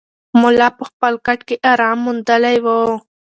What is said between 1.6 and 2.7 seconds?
ارام موندلی و.